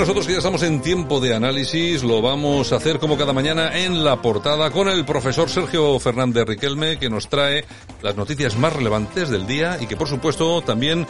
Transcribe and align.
nosotros 0.00 0.26
que 0.26 0.32
ya 0.32 0.38
estamos 0.38 0.62
en 0.62 0.80
tiempo 0.80 1.20
de 1.20 1.34
análisis, 1.34 2.02
lo 2.02 2.22
vamos 2.22 2.72
a 2.72 2.76
hacer 2.76 2.98
como 2.98 3.18
cada 3.18 3.34
mañana 3.34 3.78
en 3.78 4.02
la 4.02 4.22
portada 4.22 4.70
con 4.70 4.88
el 4.88 5.04
profesor 5.04 5.50
Sergio 5.50 5.98
Fernández 5.98 6.46
Riquelme, 6.46 6.98
que 6.98 7.10
nos 7.10 7.28
trae 7.28 7.66
las 8.00 8.16
noticias 8.16 8.56
más 8.56 8.72
relevantes 8.72 9.28
del 9.28 9.46
día 9.46 9.76
y 9.78 9.86
que 9.86 9.98
por 9.98 10.08
supuesto 10.08 10.62
también 10.62 11.06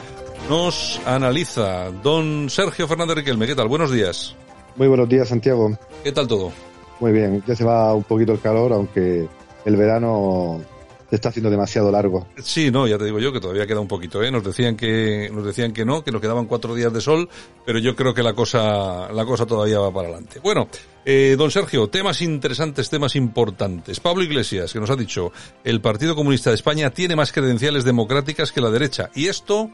nos 0.49 1.01
analiza. 1.07 1.93
Don 2.03 2.51
Sergio 2.51 2.89
Fernández 2.89 3.19
Riquelme, 3.19 3.47
¿qué 3.47 3.55
tal? 3.55 3.69
Buenos 3.69 3.93
días. 3.93 4.35
Muy 4.75 4.89
buenos 4.89 5.09
días, 5.09 5.29
Santiago. 5.29 5.71
¿Qué 6.03 6.11
tal 6.11 6.27
todo? 6.27 6.51
Muy 6.99 7.13
bien, 7.13 7.45
ya 7.47 7.55
se 7.55 7.63
va 7.63 7.95
un 7.95 8.03
poquito 8.03 8.33
el 8.33 8.41
calor, 8.41 8.73
aunque 8.73 9.29
el 9.67 9.77
verano 9.77 10.61
se 11.11 11.17
está 11.17 11.31
haciendo 11.31 11.51
demasiado 11.51 11.91
largo. 11.91 12.29
Sí, 12.41 12.71
no, 12.71 12.87
ya 12.87 12.97
te 12.97 13.05
digo 13.05 13.19
yo 13.19 13.33
que 13.33 13.41
todavía 13.41 13.67
queda 13.67 13.81
un 13.81 13.89
poquito, 13.89 14.23
¿eh? 14.23 14.31
Nos 14.31 14.45
decían 14.45 14.77
que, 14.77 15.29
nos 15.33 15.45
decían 15.45 15.73
que 15.73 15.85
no, 15.85 16.05
que 16.05 16.13
nos 16.13 16.21
quedaban 16.21 16.47
cuatro 16.47 16.73
días 16.75 16.93
de 16.93 17.01
sol, 17.01 17.29
pero 17.67 17.81
yo 17.81 17.97
creo 17.97 18.15
que 18.15 18.23
la 18.23 18.33
cosa, 18.33 19.13
la 19.13 19.25
cosa 19.25 19.45
todavía 19.45 19.81
va 19.81 19.93
para 19.93 20.09
adelante. 20.09 20.39
Bueno, 20.41 20.69
eh, 21.05 21.35
don 21.37 21.51
Sergio, 21.51 21.89
temas 21.89 22.23
interesantes, 22.23 22.89
temas 22.89 23.17
importantes. 23.17 23.99
Pablo 23.99 24.23
Iglesias, 24.23 24.73
que 24.73 24.79
nos 24.79 24.89
ha 24.89 24.97
dicho, 24.97 25.33
el 25.65 25.81
Partido 25.81 26.15
Comunista 26.15 26.51
de 26.51 26.57
España 26.57 26.91
tiene 26.91 27.17
más 27.17 27.33
credenciales 27.33 27.83
democráticas 27.83 28.53
que 28.53 28.61
la 28.61 28.71
derecha, 28.71 29.11
y 29.13 29.27
esto 29.27 29.69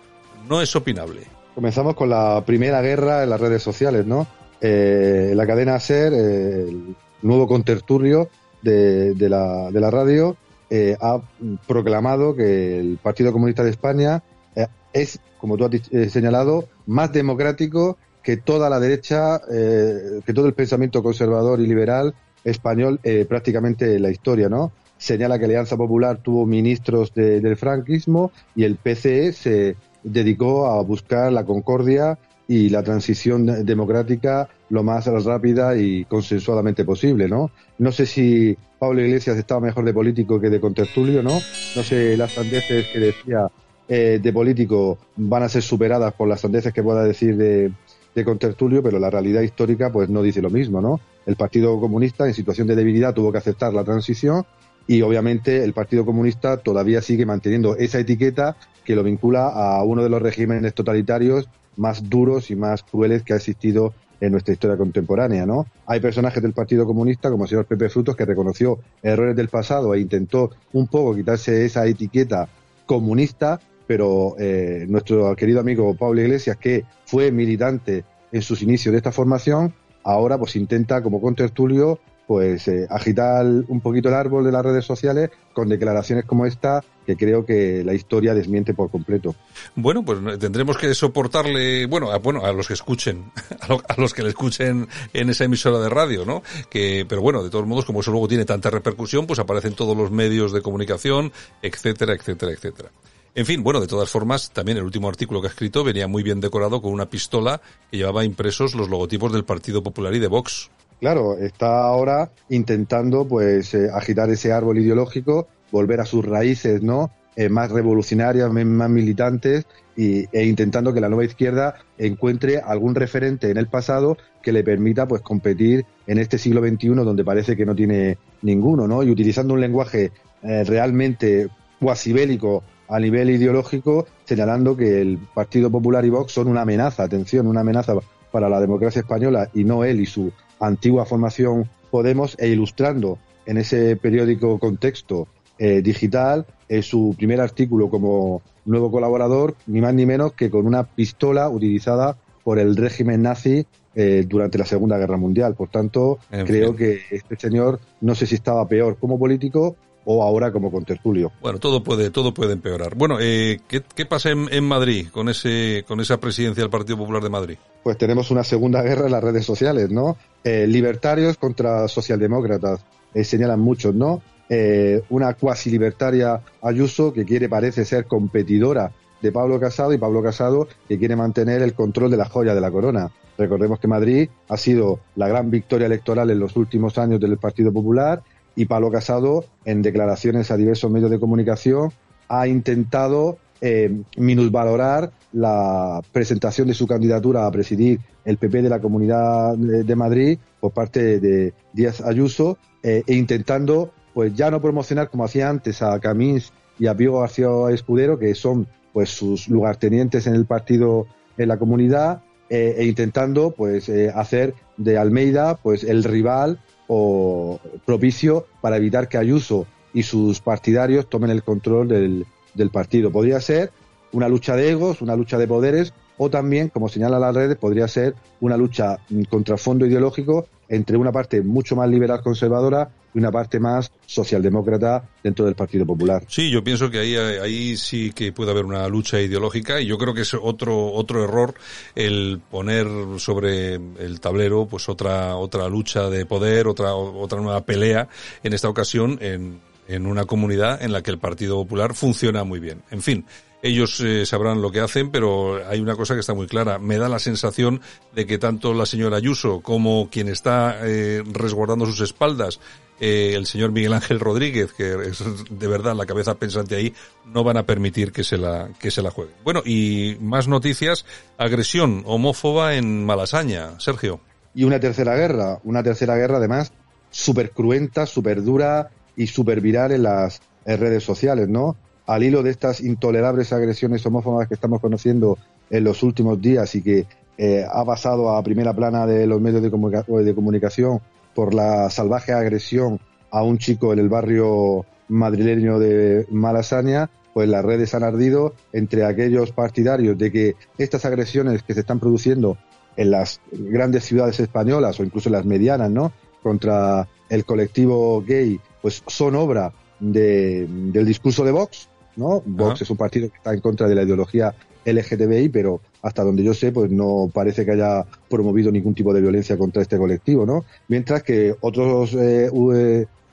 no 0.48 0.62
es 0.62 0.74
opinable. 0.74 1.20
Comenzamos 1.54 1.94
con 1.94 2.08
la 2.08 2.42
primera 2.46 2.80
guerra 2.80 3.22
en 3.22 3.30
las 3.30 3.40
redes 3.40 3.62
sociales, 3.62 4.06
¿no? 4.06 4.26
Eh, 4.58 5.32
la 5.34 5.46
cadena 5.46 5.78
SER, 5.78 6.14
eh, 6.14 6.68
el 6.68 6.96
nuevo 7.20 7.46
conterturio 7.46 8.30
de, 8.62 9.12
de, 9.12 9.28
la, 9.28 9.70
de 9.70 9.80
la 9.80 9.90
radio, 9.90 10.36
eh, 10.70 10.96
ha 11.00 11.20
proclamado 11.66 12.34
que 12.34 12.78
el 12.78 12.98
Partido 13.02 13.32
Comunista 13.32 13.62
de 13.62 13.70
España 13.70 14.22
eh, 14.56 14.66
es, 14.92 15.20
como 15.38 15.56
tú 15.56 15.66
has 15.66 15.92
eh, 15.92 16.08
señalado, 16.08 16.68
más 16.86 17.12
democrático 17.12 17.98
que 18.22 18.36
toda 18.36 18.68
la 18.68 18.80
derecha, 18.80 19.40
eh, 19.52 20.20
que 20.24 20.32
todo 20.32 20.46
el 20.46 20.54
pensamiento 20.54 21.02
conservador 21.02 21.60
y 21.60 21.66
liberal 21.66 22.14
español 22.42 23.00
prácticamente 23.28 23.96
en 23.96 24.02
la 24.02 24.10
historia, 24.10 24.48
¿no? 24.48 24.70
Señala 24.98 25.36
que 25.36 25.46
Alianza 25.46 25.76
Popular 25.76 26.18
tuvo 26.22 26.46
ministros 26.46 27.12
de, 27.12 27.40
del 27.40 27.56
franquismo 27.56 28.30
y 28.54 28.62
el 28.62 28.76
PCE 28.76 29.32
se 29.32 29.76
dedicó 30.04 30.68
a 30.68 30.80
buscar 30.82 31.32
la 31.32 31.44
concordia 31.44 32.20
y 32.46 32.68
la 32.68 32.84
transición 32.84 33.66
democrática 33.66 34.48
lo 34.68 34.82
más 34.82 35.06
rápida 35.24 35.76
y 35.76 36.04
consensuadamente 36.04 36.84
posible, 36.84 37.28
¿no? 37.28 37.50
No 37.78 37.92
sé 37.92 38.06
si 38.06 38.56
Pablo 38.78 39.00
Iglesias 39.00 39.36
estaba 39.36 39.60
mejor 39.60 39.84
de 39.84 39.94
político 39.94 40.40
que 40.40 40.50
de 40.50 40.60
contertulio, 40.60 41.22
¿no? 41.22 41.40
No 41.76 41.82
sé 41.82 42.16
las 42.16 42.32
sandeces 42.32 42.86
que 42.92 42.98
decía 42.98 43.48
eh, 43.88 44.18
de 44.20 44.32
político 44.32 44.98
van 45.16 45.44
a 45.44 45.48
ser 45.48 45.62
superadas 45.62 46.12
por 46.14 46.28
las 46.28 46.40
sandeces 46.40 46.72
que 46.72 46.82
pueda 46.82 47.04
decir 47.04 47.36
de, 47.36 47.70
de 48.14 48.24
contertulio, 48.24 48.82
pero 48.82 48.98
la 48.98 49.10
realidad 49.10 49.42
histórica 49.42 49.92
pues 49.92 50.08
no 50.08 50.22
dice 50.22 50.42
lo 50.42 50.50
mismo, 50.50 50.80
¿no? 50.80 51.00
El 51.26 51.36
Partido 51.36 51.78
Comunista 51.78 52.26
en 52.26 52.34
situación 52.34 52.66
de 52.66 52.74
debilidad 52.74 53.14
tuvo 53.14 53.30
que 53.30 53.38
aceptar 53.38 53.72
la 53.72 53.84
transición 53.84 54.44
y 54.88 55.02
obviamente 55.02 55.62
el 55.62 55.72
Partido 55.72 56.04
Comunista 56.04 56.56
todavía 56.56 57.02
sigue 57.02 57.26
manteniendo 57.26 57.76
esa 57.76 57.98
etiqueta 57.98 58.56
que 58.84 58.96
lo 58.96 59.02
vincula 59.02 59.48
a 59.48 59.82
uno 59.82 60.02
de 60.02 60.08
los 60.08 60.22
regímenes 60.22 60.74
totalitarios 60.74 61.48
más 61.76 62.08
duros 62.08 62.50
y 62.50 62.56
más 62.56 62.82
crueles 62.82 63.22
que 63.22 63.32
ha 63.32 63.36
existido 63.36 63.92
en 64.20 64.32
nuestra 64.32 64.54
historia 64.54 64.76
contemporánea, 64.76 65.46
¿no? 65.46 65.66
Hay 65.86 66.00
personajes 66.00 66.42
del 66.42 66.52
Partido 66.52 66.86
Comunista, 66.86 67.30
como 67.30 67.44
el 67.44 67.50
señor 67.50 67.66
Pepe 67.66 67.88
Frutos, 67.88 68.16
que 68.16 68.24
reconoció 68.24 68.78
errores 69.02 69.36
del 69.36 69.48
pasado 69.48 69.94
e 69.94 70.00
intentó 70.00 70.50
un 70.72 70.86
poco 70.86 71.14
quitarse 71.14 71.64
esa 71.64 71.86
etiqueta 71.86 72.48
comunista, 72.86 73.60
pero 73.86 74.36
eh, 74.38 74.86
nuestro 74.88 75.34
querido 75.36 75.60
amigo 75.60 75.94
Pablo 75.94 76.20
Iglesias, 76.20 76.56
que 76.56 76.84
fue 77.04 77.30
militante 77.30 78.04
en 78.32 78.42
sus 78.42 78.62
inicios 78.62 78.92
de 78.92 78.98
esta 78.98 79.12
formación, 79.12 79.74
ahora 80.02 80.38
pues 80.38 80.56
intenta, 80.56 81.02
como 81.02 81.20
contertulio, 81.20 81.98
pues 82.26 82.66
eh, 82.68 82.86
agitar 82.90 83.46
un 83.46 83.80
poquito 83.80 84.08
el 84.08 84.14
árbol 84.14 84.44
de 84.44 84.52
las 84.52 84.64
redes 84.64 84.84
sociales 84.84 85.30
con 85.52 85.68
declaraciones 85.68 86.24
como 86.24 86.46
esta 86.46 86.82
que 87.06 87.16
creo 87.16 87.46
que 87.46 87.84
la 87.84 87.94
historia 87.94 88.34
desmiente 88.34 88.74
por 88.74 88.90
completo. 88.90 89.36
Bueno, 89.76 90.04
pues 90.04 90.18
tendremos 90.40 90.76
que 90.76 90.92
soportarle, 90.92 91.86
bueno, 91.86 92.10
a, 92.10 92.18
bueno, 92.18 92.44
a 92.44 92.52
los 92.52 92.66
que 92.66 92.74
escuchen, 92.74 93.30
a, 93.60 93.68
lo, 93.68 93.80
a, 93.88 94.00
los 94.00 94.12
que 94.12 94.24
le 94.24 94.30
escuchen 94.30 94.88
en 95.12 95.30
esa 95.30 95.44
emisora 95.44 95.78
de 95.78 95.88
radio, 95.88 96.24
¿no? 96.24 96.42
Que, 96.68 97.06
pero 97.08 97.22
bueno, 97.22 97.44
de 97.44 97.50
todos 97.50 97.66
modos, 97.66 97.84
como 97.84 98.00
eso 98.00 98.10
luego 98.10 98.26
tiene 98.26 98.44
tanta 98.44 98.70
repercusión, 98.70 99.26
pues 99.26 99.38
aparecen 99.38 99.74
todos 99.74 99.96
los 99.96 100.10
medios 100.10 100.52
de 100.52 100.62
comunicación, 100.62 101.32
etcétera, 101.62 102.14
etcétera, 102.14 102.52
etcétera. 102.52 102.90
En 103.36 103.44
fin, 103.44 103.62
bueno, 103.62 103.80
de 103.80 103.86
todas 103.86 104.08
formas, 104.08 104.50
también 104.50 104.78
el 104.78 104.84
último 104.84 105.10
artículo 105.10 105.42
que 105.42 105.48
ha 105.48 105.50
escrito 105.50 105.84
venía 105.84 106.08
muy 106.08 106.22
bien 106.22 106.40
decorado 106.40 106.80
con 106.80 106.90
una 106.90 107.10
pistola 107.10 107.60
que 107.90 107.98
llevaba 107.98 108.24
impresos 108.24 108.74
los 108.74 108.88
logotipos 108.88 109.30
del 109.30 109.44
Partido 109.44 109.82
Popular 109.82 110.14
y 110.14 110.18
de 110.18 110.26
Vox. 110.26 110.70
Claro, 111.00 111.36
está 111.36 111.84
ahora 111.84 112.30
intentando 112.48 113.26
pues 113.28 113.74
eh, 113.74 113.88
agitar 113.92 114.30
ese 114.30 114.52
árbol 114.52 114.78
ideológico, 114.78 115.46
volver 115.70 116.00
a 116.00 116.06
sus 116.06 116.24
raíces, 116.24 116.82
¿no? 116.82 117.10
Eh, 117.36 117.50
más 117.50 117.70
revolucionarias, 117.70 118.50
más 118.50 118.88
militantes 118.88 119.66
y, 119.94 120.24
e 120.32 120.46
intentando 120.46 120.94
que 120.94 121.02
la 121.02 121.10
nueva 121.10 121.26
izquierda 121.26 121.74
encuentre 121.98 122.60
algún 122.60 122.94
referente 122.94 123.50
en 123.50 123.58
el 123.58 123.66
pasado 123.66 124.16
que 124.42 124.52
le 124.52 124.64
permita 124.64 125.06
pues 125.06 125.20
competir 125.20 125.84
en 126.06 126.16
este 126.16 126.38
siglo 126.38 126.66
XXI 126.66 126.88
donde 126.94 127.24
parece 127.24 127.54
que 127.54 127.66
no 127.66 127.74
tiene 127.74 128.16
ninguno, 128.40 128.88
¿no? 128.88 129.02
Y 129.02 129.10
utilizando 129.10 129.52
un 129.52 129.60
lenguaje 129.60 130.12
eh, 130.42 130.64
realmente 130.64 131.48
cuasi 131.78 132.14
bélico 132.14 132.62
a 132.88 132.98
nivel 132.98 133.28
ideológico, 133.28 134.06
señalando 134.24 134.74
que 134.74 135.02
el 135.02 135.18
Partido 135.34 135.70
Popular 135.70 136.06
y 136.06 136.10
Vox 136.10 136.32
son 136.32 136.48
una 136.48 136.62
amenaza, 136.62 137.02
atención, 137.02 137.46
una 137.46 137.60
amenaza 137.60 137.94
para 138.30 138.48
la 138.48 138.60
democracia 138.60 139.00
española 139.00 139.50
y 139.52 139.64
no 139.64 139.84
él 139.84 140.00
y 140.00 140.06
su 140.06 140.32
antigua 140.60 141.04
formación 141.04 141.68
Podemos 141.90 142.36
e 142.38 142.48
ilustrando 142.48 143.18
en 143.46 143.58
ese 143.58 143.96
periódico 143.96 144.58
contexto 144.58 145.28
eh, 145.58 145.80
digital 145.80 146.44
eh, 146.68 146.82
su 146.82 147.14
primer 147.16 147.40
artículo 147.40 147.88
como 147.88 148.42
nuevo 148.64 148.90
colaborador, 148.90 149.54
ni 149.66 149.80
más 149.80 149.94
ni 149.94 150.04
menos 150.04 150.32
que 150.32 150.50
con 150.50 150.66
una 150.66 150.84
pistola 150.84 151.48
utilizada 151.48 152.16
por 152.44 152.58
el 152.58 152.76
régimen 152.76 153.22
nazi 153.22 153.66
eh, 153.94 154.26
durante 154.28 154.58
la 154.58 154.66
Segunda 154.66 154.98
Guerra 154.98 155.16
Mundial. 155.16 155.54
Por 155.54 155.68
tanto, 155.68 156.18
en 156.30 156.44
creo 156.44 156.74
fin. 156.74 156.76
que 156.76 157.00
este 157.10 157.36
señor 157.36 157.80
no 158.00 158.14
sé 158.14 158.26
si 158.26 158.34
estaba 158.34 158.68
peor 158.68 158.98
como 158.98 159.18
político 159.18 159.76
o 160.06 160.22
ahora 160.22 160.52
como 160.52 160.70
contertulio. 160.70 161.32
Bueno, 161.42 161.58
todo 161.58 161.82
puede, 161.82 162.10
todo 162.10 162.32
puede 162.32 162.54
empeorar. 162.54 162.94
Bueno, 162.94 163.18
eh, 163.20 163.60
¿qué, 163.68 163.82
¿qué, 163.94 164.06
pasa 164.06 164.30
en, 164.30 164.48
en, 164.50 164.64
Madrid 164.64 165.08
con 165.10 165.28
ese, 165.28 165.84
con 165.86 166.00
esa 166.00 166.18
presidencia 166.18 166.62
del 166.62 166.70
Partido 166.70 166.96
Popular 166.96 167.22
de 167.22 167.28
Madrid? 167.28 167.58
Pues 167.82 167.98
tenemos 167.98 168.30
una 168.30 168.44
segunda 168.44 168.82
guerra 168.82 169.06
en 169.06 169.12
las 169.12 169.22
redes 169.22 169.44
sociales, 169.44 169.90
¿no? 169.90 170.16
Eh, 170.44 170.66
libertarios 170.66 171.36
contra 171.36 171.88
socialdemócratas, 171.88 172.84
eh, 173.12 173.24
señalan 173.24 173.60
muchos, 173.60 173.94
¿no? 173.94 174.22
Eh, 174.48 175.02
una 175.10 175.34
cuasi 175.34 175.70
libertaria 175.70 176.40
Ayuso 176.62 177.12
que 177.12 177.24
quiere, 177.24 177.48
parece 177.48 177.84
ser 177.84 178.06
competidora 178.06 178.92
de 179.20 179.32
Pablo 179.32 179.58
Casado 179.58 179.92
y 179.92 179.98
Pablo 179.98 180.22
Casado 180.22 180.68
que 180.88 180.98
quiere 180.98 181.16
mantener 181.16 181.62
el 181.62 181.74
control 181.74 182.12
de 182.12 182.16
la 182.16 182.26
joya 182.26 182.54
de 182.54 182.60
la 182.60 182.70
corona. 182.70 183.10
Recordemos 183.36 183.80
que 183.80 183.88
Madrid 183.88 184.28
ha 184.48 184.56
sido 184.56 185.00
la 185.16 185.26
gran 185.28 185.50
victoria 185.50 185.86
electoral 185.86 186.30
en 186.30 186.38
los 186.38 186.56
últimos 186.56 186.96
años 186.96 187.20
del 187.20 187.38
Partido 187.38 187.72
Popular 187.72 188.22
y 188.56 188.64
Pablo 188.64 188.90
Casado, 188.90 189.44
en 189.64 189.82
declaraciones 189.82 190.50
a 190.50 190.56
diversos 190.56 190.90
medios 190.90 191.10
de 191.10 191.20
comunicación, 191.20 191.92
ha 192.28 192.48
intentado 192.48 193.38
eh, 193.60 194.02
minusvalorar 194.16 195.12
la 195.32 196.02
presentación 196.12 196.66
de 196.66 196.74
su 196.74 196.86
candidatura 196.86 197.46
a 197.46 197.50
presidir 197.50 198.00
el 198.24 198.38
PP 198.38 198.62
de 198.62 198.68
la 198.68 198.80
Comunidad 198.80 199.56
de 199.56 199.96
Madrid 199.96 200.38
por 200.60 200.72
parte 200.72 201.20
de 201.20 201.54
Díaz 201.72 202.00
Ayuso 202.00 202.58
eh, 202.82 203.02
e 203.06 203.14
intentando 203.14 203.92
pues 204.14 204.34
ya 204.34 204.50
no 204.50 204.60
promocionar 204.60 205.10
como 205.10 205.24
hacía 205.24 205.48
antes 205.48 205.82
a 205.82 205.98
Camins 206.00 206.52
y 206.78 206.86
a 206.86 206.96
Pío 206.96 207.20
García 207.20 207.48
Escudero, 207.70 208.18
que 208.18 208.34
son 208.34 208.66
pues 208.92 209.10
sus 209.10 209.48
lugartenientes 209.48 210.26
en 210.26 210.34
el 210.34 210.46
partido 210.46 211.06
en 211.36 211.48
la 211.48 211.58
comunidad, 211.58 212.22
eh, 212.50 212.76
e 212.78 212.84
intentando 212.84 213.50
pues 213.50 213.88
eh, 213.88 214.12
hacer 214.14 214.54
de 214.76 214.98
Almeida 214.98 215.56
pues 215.56 215.84
el 215.84 216.04
rival 216.04 216.60
o 216.86 217.58
propicio 217.84 218.46
para 218.60 218.76
evitar 218.76 219.08
que 219.08 219.18
Ayuso 219.18 219.66
y 219.92 220.02
sus 220.02 220.40
partidarios 220.40 221.08
tomen 221.08 221.30
el 221.30 221.42
control 221.42 221.88
del, 221.88 222.26
del 222.54 222.70
partido. 222.70 223.10
Podría 223.10 223.40
ser 223.40 223.70
una 224.12 224.28
lucha 224.28 224.56
de 224.56 224.70
egos, 224.70 225.02
una 225.02 225.16
lucha 225.16 225.38
de 225.38 225.48
poderes, 225.48 225.92
o 226.18 226.30
también, 226.30 226.68
como 226.68 226.88
señala 226.88 227.18
las 227.18 227.34
redes, 227.34 227.56
podría 227.56 227.88
ser 227.88 228.14
una 228.40 228.56
lucha 228.56 228.98
contra 229.28 229.56
fondo 229.56 229.86
ideológico 229.86 230.46
entre 230.68 230.96
una 230.96 231.12
parte 231.12 231.42
mucho 231.42 231.76
más 231.76 231.88
liberal 231.88 232.22
conservadora 232.22 232.90
una 233.16 233.30
parte 233.30 233.58
más 233.58 233.90
socialdemócrata 234.04 235.02
dentro 235.22 235.46
del 235.46 235.54
Partido 235.54 235.86
Popular. 235.86 236.24
Sí, 236.28 236.50
yo 236.50 236.62
pienso 236.62 236.90
que 236.90 236.98
ahí, 236.98 237.16
ahí 237.16 237.76
sí 237.76 238.12
que 238.12 238.32
puede 238.32 238.50
haber 238.50 238.64
una 238.64 238.86
lucha 238.88 239.20
ideológica 239.20 239.80
y 239.80 239.86
yo 239.86 239.98
creo 239.98 240.14
que 240.14 240.20
es 240.20 240.34
otro, 240.34 240.92
otro 240.92 241.24
error 241.24 241.54
el 241.94 242.40
poner 242.50 242.86
sobre 243.18 243.74
el 243.74 244.20
tablero 244.20 244.66
pues 244.66 244.88
otra, 244.88 245.36
otra 245.36 245.68
lucha 245.68 246.10
de 246.10 246.26
poder, 246.26 246.68
otra, 246.68 246.94
otra 246.94 247.40
nueva 247.40 247.62
pelea 247.62 248.08
en 248.42 248.52
esta 248.52 248.68
ocasión 248.68 249.18
en, 249.20 249.60
en 249.88 250.06
una 250.06 250.24
comunidad 250.24 250.82
en 250.82 250.92
la 250.92 251.02
que 251.02 251.10
el 251.10 251.18
Partido 251.18 251.56
Popular 251.56 251.94
funciona 251.94 252.44
muy 252.44 252.60
bien. 252.60 252.82
En 252.90 253.02
fin, 253.02 253.24
ellos 253.62 254.00
eh, 254.00 254.26
sabrán 254.26 254.62
lo 254.62 254.70
que 254.70 254.80
hacen, 254.80 255.10
pero 255.10 255.66
hay 255.66 255.80
una 255.80 255.96
cosa 255.96 256.14
que 256.14 256.20
está 256.20 256.34
muy 256.34 256.46
clara. 256.46 256.78
Me 256.78 256.98
da 256.98 257.08
la 257.08 257.18
sensación 257.18 257.80
de 258.14 258.26
que 258.26 258.38
tanto 258.38 258.74
la 258.74 258.86
señora 258.86 259.16
Ayuso 259.16 259.60
como 259.60 260.08
quien 260.10 260.28
está 260.28 260.78
eh, 260.82 261.22
resguardando 261.32 261.86
sus 261.86 262.00
espaldas, 262.00 262.60
eh, 263.00 263.32
el 263.34 263.46
señor 263.46 263.72
Miguel 263.72 263.92
Ángel 263.92 264.20
Rodríguez, 264.20 264.72
que 264.72 264.94
es 265.08 265.22
de 265.50 265.66
verdad 265.66 265.94
la 265.94 266.06
cabeza 266.06 266.34
pensante 266.34 266.76
ahí, 266.76 266.94
no 267.26 267.44
van 267.44 267.56
a 267.56 267.64
permitir 267.64 268.12
que 268.12 268.24
se 268.24 268.36
la, 268.36 268.70
que 268.78 268.90
se 268.90 269.02
la 269.02 269.10
juegue. 269.10 269.32
Bueno, 269.42 269.62
y 269.64 270.16
más 270.20 270.48
noticias, 270.48 271.04
agresión 271.36 272.02
homófoba 272.06 272.74
en 272.74 273.04
Malasaña. 273.04 273.80
Sergio. 273.80 274.20
Y 274.54 274.64
una 274.64 274.80
tercera 274.80 275.14
guerra, 275.16 275.60
una 275.64 275.82
tercera 275.82 276.16
guerra 276.16 276.38
además 276.38 276.72
súper 277.10 277.50
cruenta, 277.50 278.06
súper 278.06 278.42
dura 278.42 278.90
y 279.16 279.26
súper 279.26 279.60
viral 279.60 279.92
en 279.92 280.02
las 280.02 280.40
redes 280.64 281.02
sociales, 281.02 281.48
¿no? 281.48 281.76
Al 282.06 282.22
hilo 282.22 282.42
de 282.42 282.50
estas 282.50 282.80
intolerables 282.80 283.52
agresiones 283.52 284.04
homófobas 284.06 284.48
que 284.48 284.54
estamos 284.54 284.80
conociendo 284.80 285.38
en 285.70 285.84
los 285.84 286.02
últimos 286.02 286.40
días 286.40 286.74
y 286.74 286.82
que 286.82 287.06
eh, 287.38 287.64
ha 287.68 287.84
pasado 287.84 288.30
a 288.30 288.42
primera 288.42 288.72
plana 288.72 289.06
de 289.06 289.26
los 289.26 289.40
medios 289.40 289.62
de, 289.62 290.24
de 290.24 290.34
comunicación 290.34 291.00
por 291.34 291.52
la 291.52 291.90
salvaje 291.90 292.32
agresión 292.32 293.00
a 293.30 293.42
un 293.42 293.58
chico 293.58 293.92
en 293.92 293.98
el 293.98 294.08
barrio 294.08 294.86
madrileño 295.08 295.78
de 295.78 296.26
Malasaña, 296.30 297.10
pues 297.34 297.48
las 297.48 297.64
redes 297.64 297.94
han 297.94 298.02
ardido 298.02 298.54
entre 298.72 299.04
aquellos 299.04 299.52
partidarios 299.52 300.16
de 300.16 300.32
que 300.32 300.56
estas 300.78 301.04
agresiones 301.04 301.62
que 301.62 301.74
se 301.74 301.80
están 301.80 302.00
produciendo 302.00 302.56
en 302.96 303.10
las 303.10 303.40
grandes 303.52 304.04
ciudades 304.04 304.40
españolas 304.40 304.98
o 304.98 305.04
incluso 305.04 305.28
en 305.28 305.34
las 305.34 305.44
medianas, 305.44 305.90
¿no? 305.90 306.12
Contra 306.42 307.06
el 307.28 307.44
colectivo 307.44 308.22
gay, 308.26 308.60
pues 308.82 309.02
son 309.06 309.34
obra 309.34 309.72
de, 310.00 310.66
del 310.68 311.06
discurso 311.06 311.44
de 311.44 311.52
Vox, 311.52 311.88
¿no? 312.16 312.42
Vox 312.44 312.82
es 312.82 312.90
un 312.90 312.96
partido 312.96 313.28
que 313.28 313.36
está 313.36 313.52
en 313.52 313.60
contra 313.60 313.88
de 313.88 313.94
la 313.94 314.02
ideología 314.02 314.54
LGTBI, 314.84 315.48
pero 315.48 315.80
hasta 316.02 316.22
donde 316.22 316.44
yo 316.44 316.54
sé, 316.54 316.72
pues 316.72 316.90
no 316.90 317.30
parece 317.32 317.64
que 317.64 317.72
haya 317.72 318.04
promovido 318.28 318.70
ningún 318.70 318.94
tipo 318.94 319.12
de 319.12 319.20
violencia 319.20 319.58
contra 319.58 319.82
este 319.82 319.98
colectivo, 319.98 320.46
¿no? 320.46 320.64
Mientras 320.88 321.22
que 321.22 321.56
otros 321.60 322.14
eh, 322.14 322.50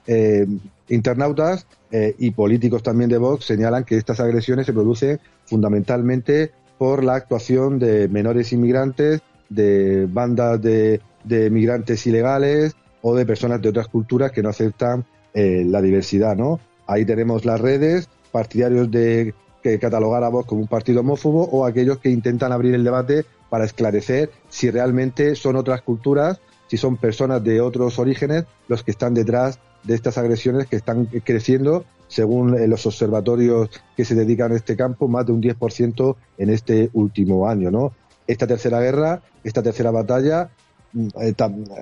eh, 0.08 0.48
internautas 0.90 1.68
eh, 1.92 2.16
y 2.18 2.32
políticos 2.32 2.82
también 2.82 3.10
de 3.10 3.20
Vox 3.20 3.46
señalan 3.46 3.84
que 3.84 3.98
estas 3.98 4.20
agresiones 4.20 4.66
se 4.66 4.74
producen 4.74 5.20
fundamentalmente 5.46 6.52
por 6.78 7.04
la 7.04 7.16
actuación 7.16 7.78
de 7.78 8.08
menores 8.08 8.52
inmigrantes, 8.52 9.22
de 9.50 10.08
bandas 10.10 10.62
de, 10.62 11.00
de 11.24 11.50
migrantes 11.52 12.06
ilegales 12.08 12.76
o 13.04 13.16
de 13.16 13.28
personas 13.28 13.62
de 13.62 13.70
otras 13.70 13.88
culturas 13.88 14.32
que 14.32 14.42
no 14.42 14.50
aceptan 14.50 15.06
la 15.36 15.82
diversidad, 15.82 16.36
¿no? 16.36 16.60
Ahí 16.88 17.06
tenemos 17.06 17.44
las 17.44 17.60
redes, 17.60 18.08
partidarios 18.32 18.90
de 18.92 19.34
que 19.64 19.80
catalogar 19.80 20.24
a 20.24 20.30
Vox 20.30 20.48
como 20.48 20.62
un 20.62 20.68
partido 20.68 21.00
homófobo 21.00 21.46
o 21.46 21.66
aquellos 21.66 21.98
que 22.00 22.10
intentan 22.10 22.52
abrir 22.52 22.76
el 22.76 22.84
debate 22.84 23.26
para 23.50 23.66
esclarecer 23.66 24.30
si 24.50 24.70
realmente 24.70 25.36
son 25.36 25.56
otras 25.56 25.82
culturas, 25.82 26.40
si 26.68 26.78
son 26.78 26.98
personas 26.98 27.44
de 27.44 27.62
otros 27.62 27.98
orígenes 27.98 28.46
los 28.68 28.84
que 28.84 28.92
están 28.92 29.14
detrás 29.14 29.60
de 29.84 29.96
estas 29.96 30.18
agresiones 30.18 30.68
que 30.68 30.76
están 30.76 31.06
creciendo, 31.06 31.86
según 32.08 32.58
eh, 32.58 32.68
los 32.68 32.86
observatorios 32.86 33.70
que 33.96 34.06
se 34.06 34.16
dedican 34.16 34.52
a 34.52 34.56
este 34.56 34.76
campo, 34.76 35.08
más 35.08 35.26
de 35.26 35.34
un 35.34 35.42
10% 35.42 36.16
en 36.38 36.50
este 36.50 36.90
último 36.94 37.48
año, 37.48 37.72
¿no? 37.72 37.94
Esta 38.28 38.48
tercera 38.48 38.80
guerra, 38.80 39.22
esta 39.44 39.62
tercera 39.62 39.92
batalla, 39.92 40.50
eh, 40.50 40.63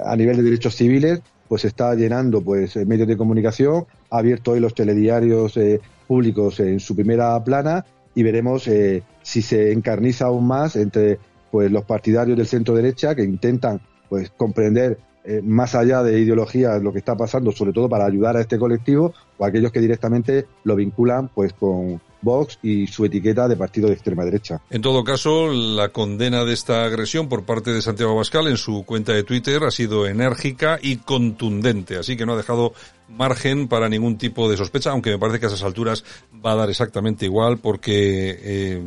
a 0.05 0.15
nivel 0.15 0.37
de 0.37 0.43
derechos 0.43 0.75
civiles, 0.75 1.21
pues 1.47 1.65
está 1.65 1.93
llenando 1.95 2.41
pues 2.41 2.75
eh, 2.75 2.85
medios 2.85 3.07
de 3.07 3.17
comunicación, 3.17 3.85
ha 4.09 4.17
abierto 4.19 4.51
hoy 4.51 4.59
los 4.59 4.73
telediarios 4.73 5.59
públicos 6.07 6.59
en 6.59 6.79
su 6.79 6.95
primera 6.95 7.41
plana 7.43 7.85
y 8.15 8.23
veremos 8.23 8.67
eh, 8.67 9.03
si 9.21 9.41
se 9.41 9.71
encarniza 9.71 10.25
aún 10.25 10.47
más 10.47 10.75
entre 10.75 11.19
pues 11.49 11.71
los 11.71 11.83
partidarios 11.83 12.37
del 12.37 12.47
centro 12.47 12.75
derecha 12.75 13.15
que 13.15 13.23
intentan 13.23 13.81
pues 14.09 14.29
comprender 14.29 14.97
eh, 15.23 15.41
más 15.43 15.75
allá 15.75 16.01
de 16.03 16.19
ideología 16.19 16.77
lo 16.79 16.91
que 16.91 16.99
está 16.99 17.15
pasando, 17.15 17.51
sobre 17.51 17.73
todo 17.73 17.87
para 17.87 18.05
ayudar 18.05 18.35
a 18.37 18.41
este 18.41 18.57
colectivo, 18.57 19.13
o 19.37 19.45
aquellos 19.45 19.71
que 19.71 19.79
directamente 19.79 20.45
lo 20.63 20.75
vinculan 20.75 21.29
pues 21.29 21.53
con 21.53 22.01
Vox 22.21 22.59
y 22.61 22.87
su 22.87 23.05
etiqueta 23.05 23.47
de 23.47 23.55
partido 23.55 23.87
de 23.87 23.93
extrema 23.93 24.23
derecha. 24.23 24.61
En 24.69 24.81
todo 24.81 25.03
caso, 25.03 25.51
la 25.51 25.89
condena 25.89 26.45
de 26.45 26.53
esta 26.53 26.83
agresión 26.83 27.29
por 27.29 27.43
parte 27.43 27.71
de 27.71 27.81
Santiago 27.81 28.13
Abascal 28.13 28.47
en 28.47 28.57
su 28.57 28.83
cuenta 28.85 29.13
de 29.13 29.23
Twitter 29.23 29.63
ha 29.63 29.71
sido 29.71 30.07
enérgica 30.07 30.79
y 30.81 30.97
contundente, 30.97 31.97
así 31.97 32.15
que 32.15 32.25
no 32.25 32.33
ha 32.33 32.37
dejado 32.37 32.73
margen 33.09 33.67
para 33.67 33.89
ningún 33.89 34.17
tipo 34.17 34.49
de 34.49 34.57
sospecha, 34.57 34.91
aunque 34.91 35.11
me 35.11 35.19
parece 35.19 35.39
que 35.39 35.45
a 35.45 35.49
esas 35.49 35.63
alturas 35.63 36.03
va 36.45 36.53
a 36.53 36.55
dar 36.55 36.69
exactamente 36.69 37.25
igual 37.25 37.57
porque 37.57 38.39
eh, 38.41 38.81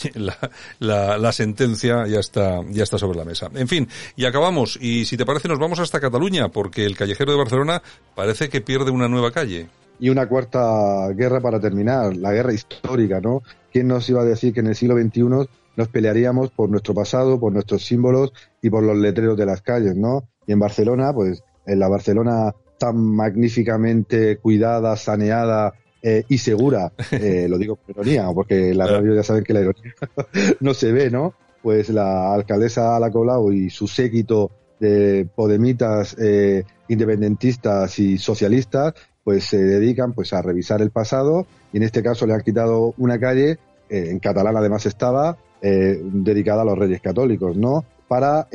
la, 0.14 0.36
la, 0.78 1.18
la, 1.18 1.32
sentencia 1.32 2.06
ya 2.06 2.20
está, 2.20 2.60
ya 2.68 2.82
está 2.82 2.98
sobre 2.98 3.18
la 3.18 3.24
mesa. 3.24 3.50
En 3.54 3.68
fin, 3.68 3.88
y 4.16 4.24
acabamos. 4.24 4.78
Y 4.80 5.04
si 5.04 5.16
te 5.16 5.26
parece, 5.26 5.48
nos 5.48 5.58
vamos 5.58 5.78
hasta 5.78 6.00
Cataluña, 6.00 6.48
porque 6.48 6.84
el 6.84 6.96
callejero 6.96 7.32
de 7.32 7.38
Barcelona 7.38 7.82
parece 8.14 8.48
que 8.48 8.60
pierde 8.60 8.90
una 8.90 9.08
nueva 9.08 9.30
calle. 9.30 9.68
Y 10.00 10.08
una 10.08 10.28
cuarta 10.28 11.08
guerra 11.10 11.40
para 11.40 11.60
terminar, 11.60 12.16
la 12.16 12.32
guerra 12.32 12.52
histórica, 12.52 13.20
¿no? 13.20 13.42
¿Quién 13.70 13.86
nos 13.86 14.08
iba 14.08 14.22
a 14.22 14.24
decir 14.24 14.52
que 14.52 14.60
en 14.60 14.68
el 14.68 14.74
siglo 14.74 14.96
XXI 14.96 15.46
nos 15.76 15.88
pelearíamos 15.88 16.50
por 16.50 16.70
nuestro 16.70 16.94
pasado, 16.94 17.38
por 17.38 17.52
nuestros 17.52 17.84
símbolos 17.84 18.32
y 18.62 18.70
por 18.70 18.82
los 18.82 18.96
letreros 18.96 19.36
de 19.36 19.46
las 19.46 19.62
calles, 19.62 19.94
¿no? 19.96 20.24
Y 20.46 20.52
en 20.52 20.58
Barcelona, 20.58 21.12
pues 21.12 21.42
en 21.66 21.78
la 21.78 21.88
Barcelona 21.88 22.54
tan 22.78 22.96
magníficamente 22.96 24.38
cuidada, 24.38 24.96
saneada 24.96 25.74
eh, 26.02 26.24
y 26.28 26.38
segura, 26.38 26.92
eh, 27.12 27.46
lo 27.48 27.58
digo 27.58 27.76
con 27.76 27.90
ironía, 27.90 28.26
porque 28.34 28.74
la 28.74 28.86
radio 28.86 29.14
ya 29.14 29.22
saben 29.22 29.44
que 29.44 29.52
la 29.52 29.60
ironía 29.60 29.94
no 30.60 30.72
se 30.74 30.92
ve, 30.92 31.10
¿no? 31.10 31.34
Pues 31.62 31.90
la 31.90 32.32
alcaldesa 32.32 32.96
Ala 32.96 33.10
Colau 33.10 33.52
y 33.52 33.68
su 33.68 33.86
séquito 33.86 34.50
de 34.80 35.28
podemitas, 35.34 36.16
eh, 36.18 36.64
independentistas 36.88 37.98
y 37.98 38.16
socialistas, 38.16 38.94
pues 39.30 39.44
se 39.44 39.58
dedican 39.58 40.12
pues 40.12 40.32
a 40.32 40.42
revisar 40.42 40.82
el 40.82 40.90
pasado. 40.90 41.46
Y 41.72 41.76
en 41.76 41.84
este 41.84 42.02
caso 42.02 42.26
le 42.26 42.34
han 42.34 42.40
quitado 42.40 42.94
una 42.98 43.20
calle, 43.20 43.58
en 43.88 44.18
catalán 44.18 44.56
además 44.56 44.86
estaba, 44.86 45.36
dedicada 45.62 46.62
a 46.62 46.64
los 46.64 46.76
reyes 46.76 47.00
católicos, 47.00 47.56
¿no? 47.56 47.84
Para 48.08 48.48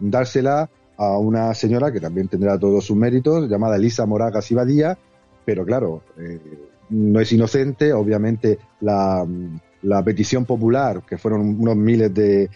dársela 0.00 0.68
a 0.96 1.16
una 1.16 1.54
señora 1.54 1.92
que 1.92 2.00
también 2.00 2.26
tendrá 2.26 2.58
todos 2.58 2.84
sus 2.84 2.96
méritos, 2.96 3.48
llamada 3.48 3.76
Elisa 3.76 4.04
Moragas 4.04 4.50
Ibadía, 4.50 4.98
pero 5.44 5.64
claro, 5.64 6.02
eh, 6.18 6.40
no 6.90 7.20
es 7.20 7.32
inocente, 7.32 7.92
obviamente 7.92 8.58
la, 8.80 9.24
petición 10.04 10.44
popular, 10.44 11.02
que 11.08 11.18
fueron 11.18 11.60
unos 11.60 11.76
miles 11.76 12.12
de, 12.12 12.50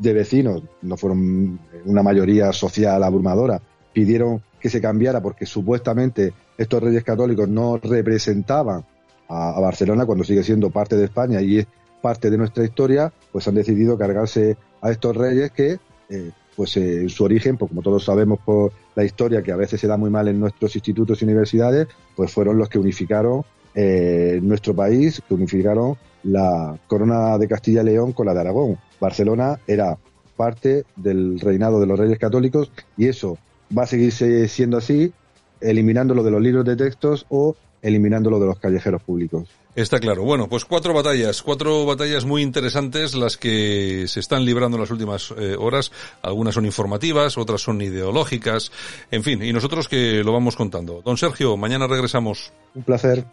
vecinos, 0.00 0.62
no 0.80 0.96
fueron 0.96 1.60
una 1.84 2.02
mayoría 2.02 2.50
social 2.52 3.02
abrumadora, 3.04 3.60
pidieron 3.96 4.42
que 4.60 4.68
se 4.68 4.78
cambiara 4.78 5.22
porque 5.22 5.46
supuestamente 5.46 6.34
estos 6.58 6.82
reyes 6.82 7.02
católicos 7.02 7.48
no 7.48 7.78
representaban 7.78 8.84
a, 9.26 9.58
Barcelona 9.58 10.04
cuando 10.04 10.22
sigue 10.22 10.42
siendo 10.42 10.68
parte 10.68 10.98
de 10.98 11.06
España 11.06 11.40
y 11.40 11.60
es 11.60 11.66
parte 12.02 12.28
de 12.28 12.36
nuestra 12.36 12.62
historia, 12.62 13.10
pues 13.32 13.48
han 13.48 13.54
decidido 13.54 13.96
cargarse 13.96 14.58
a 14.82 14.90
estos 14.90 15.16
reyes 15.16 15.50
que 15.50 15.78
eh, 16.10 16.30
pues 16.54 16.76
eh, 16.76 17.00
en 17.00 17.08
su 17.08 17.24
origen, 17.24 17.56
pues 17.56 17.70
como 17.70 17.80
todos 17.80 18.04
sabemos 18.04 18.38
por 18.44 18.70
la 18.94 19.02
historia 19.02 19.42
que 19.42 19.50
a 19.50 19.56
veces 19.56 19.80
se 19.80 19.86
da 19.86 19.96
muy 19.96 20.10
mal 20.10 20.28
en 20.28 20.40
nuestros 20.40 20.76
institutos 20.76 21.22
y 21.22 21.24
universidades, 21.24 21.88
pues 22.14 22.30
fueron 22.30 22.58
los 22.58 22.68
que 22.68 22.78
unificaron 22.78 23.44
eh, 23.74 24.40
nuestro 24.42 24.74
país, 24.74 25.22
que 25.26 25.32
unificaron 25.32 25.96
la 26.22 26.78
corona 26.86 27.38
de 27.38 27.48
Castilla 27.48 27.80
y 27.80 27.86
León 27.86 28.12
con 28.12 28.26
la 28.26 28.34
de 28.34 28.40
Aragón. 28.40 28.76
Barcelona 29.00 29.58
era 29.66 29.96
parte 30.36 30.84
del 30.96 31.40
reinado 31.40 31.80
de 31.80 31.86
los 31.86 31.98
reyes 31.98 32.18
católicos 32.18 32.70
y 32.98 33.08
eso 33.08 33.38
va 33.76 33.84
a 33.84 33.86
seguirse 33.86 34.48
siendo 34.48 34.76
así, 34.76 35.12
eliminándolo 35.60 36.22
de 36.22 36.30
los 36.30 36.42
libros 36.42 36.64
de 36.64 36.76
textos 36.76 37.26
o 37.28 37.56
eliminándolo 37.82 38.40
de 38.40 38.46
los 38.46 38.58
callejeros 38.58 39.02
públicos. 39.02 39.48
Está 39.76 40.00
claro. 40.00 40.24
Bueno, 40.24 40.48
pues 40.48 40.64
cuatro 40.64 40.94
batallas, 40.94 41.42
cuatro 41.42 41.84
batallas 41.84 42.24
muy 42.24 42.40
interesantes 42.40 43.14
las 43.14 43.36
que 43.36 44.06
se 44.08 44.20
están 44.20 44.44
librando 44.46 44.78
en 44.78 44.80
las 44.80 44.90
últimas 44.90 45.34
eh, 45.36 45.54
horas. 45.58 45.92
Algunas 46.22 46.54
son 46.54 46.64
informativas, 46.64 47.36
otras 47.36 47.60
son 47.60 47.82
ideológicas, 47.82 48.72
en 49.10 49.22
fin, 49.22 49.42
y 49.42 49.52
nosotros 49.52 49.86
que 49.86 50.24
lo 50.24 50.32
vamos 50.32 50.56
contando. 50.56 51.02
Don 51.04 51.18
Sergio, 51.18 51.58
mañana 51.58 51.86
regresamos. 51.86 52.52
Un 52.74 52.84
placer. 52.84 53.24